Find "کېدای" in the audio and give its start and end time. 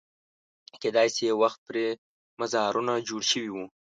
0.81-1.07